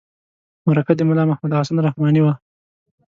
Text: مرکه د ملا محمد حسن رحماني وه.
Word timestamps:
مرکه 0.65 0.93
د 0.95 1.01
ملا 1.09 1.23
محمد 1.31 1.51
حسن 1.59 1.77
رحماني 1.87 2.21
وه. 2.23 2.33